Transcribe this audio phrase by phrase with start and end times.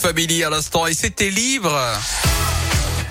[0.00, 1.78] Family à l'instant et c'était libre.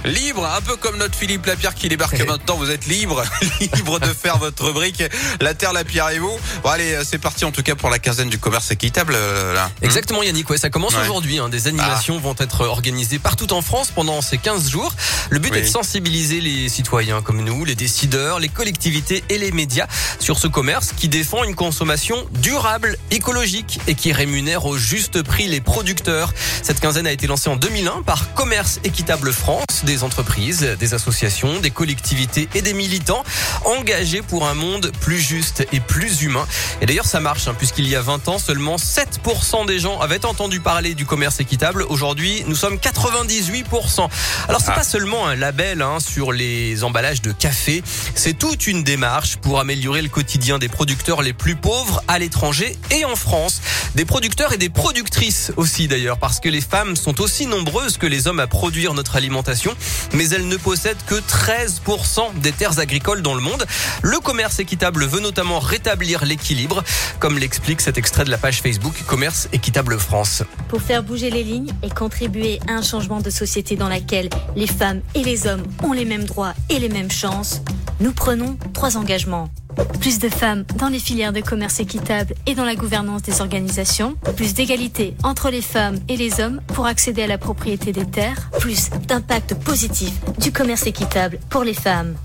[0.06, 2.56] Libre, un peu comme notre Philippe Lapierre qui débarque maintenant.
[2.56, 3.24] Vous êtes libre,
[3.60, 5.04] libre de faire votre rubrique.
[5.42, 6.32] La Terre, la Pierre et vous.
[6.64, 9.14] Bon, allez, c'est parti en tout cas pour la quinzaine du commerce équitable.
[9.16, 9.70] euh, là.
[9.82, 11.02] Exactement Yannick, ouais, ça commence Ouais.
[11.04, 11.40] aujourd'hui.
[11.40, 11.50] hein.
[11.50, 14.94] Des animations vont être organisées partout en France pendant ces 15 jours.
[15.30, 15.60] Le but Oui.
[15.60, 19.88] est de sensibiliser les citoyens comme nous, les décideurs, les collectivités et les médias
[20.20, 25.48] sur ce commerce qui défend une consommation durable, écologique et qui rémunère au juste prix
[25.48, 26.34] les producteurs.
[26.64, 31.60] Cette quinzaine a été lancée en 2001 par Commerce Équitable France, des entreprises, des associations,
[31.62, 33.24] des collectivités et des militants
[33.66, 36.46] engagés pour un monde plus juste et plus humain.
[36.80, 40.26] Et d'ailleurs, ça marche, hein, puisqu'il y a 20 ans, seulement 7% des gens avaient
[40.26, 41.82] entendu parler du commerce équitable.
[41.90, 44.08] Aujourd'hui, nous sommes 98%.
[44.48, 44.76] Alors, c'est Ah.
[44.76, 47.82] pas seulement un label hein, sur les emballages de café,
[48.14, 52.76] c'est toute une démarche pour améliorer le quotidien des producteurs les plus pauvres à l'étranger
[52.92, 53.60] et en France.
[53.96, 58.06] Des producteurs et des productrices aussi d'ailleurs, parce que les femmes sont aussi nombreuses que
[58.06, 59.76] les hommes à produire notre alimentation,
[60.14, 63.66] mais elles ne possèdent que 13% des terres agricoles dans le monde.
[64.02, 66.84] Le commerce équitable veut notamment rétablir l'équilibre,
[67.20, 70.44] comme l'explique cet extrait de la page Facebook Commerce Équitable France.
[70.68, 74.68] pour faire bouger les lignes et contribuer à un changement de société dans laquelle les
[74.68, 77.62] femmes et les hommes ont les mêmes droits et les mêmes chances,
[78.00, 79.50] nous prenons trois engagements.
[80.00, 84.16] Plus de femmes dans les filières de commerce équitable et dans la gouvernance des organisations,
[84.36, 88.50] plus d'égalité entre les femmes et les hommes pour accéder à la propriété des terres,
[88.60, 92.16] plus d'impact positif du commerce équitable pour les femmes.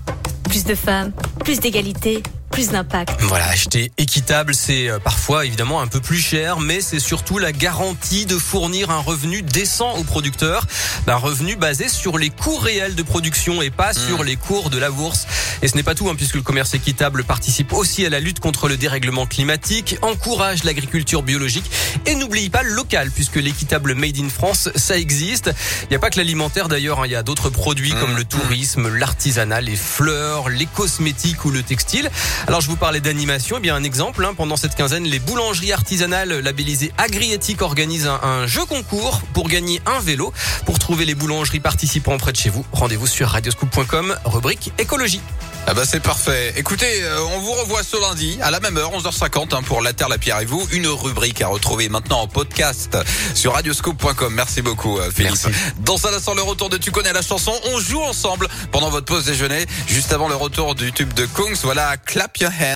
[0.43, 1.11] Plus de femmes,
[1.43, 2.23] plus d'égalité,
[2.55, 3.19] plus d'impact.
[3.23, 7.51] Voilà, acheter équitable, c'est euh, parfois évidemment un peu plus cher, mais c'est surtout la
[7.51, 10.65] garantie de fournir un revenu décent aux producteurs,
[11.05, 14.77] un revenu basé sur les coûts réels de production et pas sur les cours de
[14.77, 15.27] la bourse.
[15.61, 18.39] Et ce n'est pas tout, hein, puisque le commerce équitable participe aussi à la lutte
[18.39, 21.69] contre le dérèglement climatique, encourage l'agriculture biologique
[22.05, 25.51] et n'oublie pas le local, puisque l'équitable Made in France, ça existe.
[25.83, 28.23] Il n'y a pas que l'alimentaire d'ailleurs, hein, il y a d'autres produits comme le
[28.23, 32.09] tourisme, l'artisanat, les fleurs, les cosmétiques ou le textile.
[32.47, 35.73] Alors je vous parlais d'animation, eh bien un exemple, hein, pendant cette quinzaine, les boulangeries
[35.73, 40.31] artisanales labellisées Agriéthique organisent un, un jeu concours pour gagner un vélo.
[40.65, 45.21] Pour trouver les boulangeries participants près de chez vous, rendez-vous sur radioscoop.com, rubrique écologie.
[45.67, 46.53] Ah bah c'est parfait.
[46.57, 49.93] Écoutez, euh, on vous revoit ce lundi à la même heure, 11h50 hein, pour La
[49.93, 50.63] Terre, la Pierre et vous.
[50.71, 52.95] Une rubrique à retrouver maintenant en podcast
[53.33, 54.31] sur radioscope.com.
[54.35, 55.33] Merci beaucoup euh, Philippe.
[55.43, 55.59] Merci.
[55.79, 57.51] Dans un instant, le retour de Tu connais la chanson.
[57.73, 61.57] On joue ensemble pendant votre pause déjeuner, juste avant le retour du tube de Kungs.
[61.63, 62.65] Voilà, Clap your head.